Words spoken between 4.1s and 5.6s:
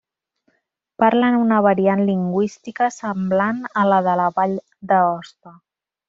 la Vall d'Aosta.